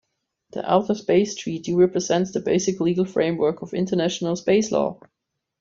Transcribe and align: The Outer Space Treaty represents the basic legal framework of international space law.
The 0.53 0.67
Outer 0.67 0.95
Space 0.95 1.35
Treaty 1.35 1.75
represents 1.75 2.31
the 2.31 2.39
basic 2.39 2.79
legal 2.79 3.05
framework 3.05 3.61
of 3.61 3.75
international 3.75 4.35
space 4.35 4.71
law. 4.71 4.99